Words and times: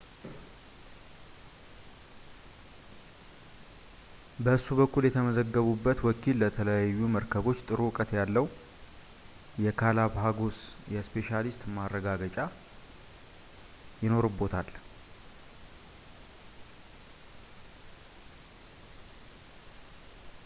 በእሱ 4.45 4.67
በኩል 4.79 5.03
የተመዘገቡበት 5.05 5.99
ወኪል 6.07 6.35
ስለተለያዩ 6.37 7.01
መርከቦች 7.15 7.59
ጥሩ 7.67 7.79
እውቀት 7.87 8.11
ያለው 8.19 8.45
የgalapagos 9.65 10.57
እስፔሻሊስት 11.01 11.61
መሆኑን 11.67 11.75
ማረጋገጥ 11.77 12.35
ይኖርብዎታል 14.05 14.71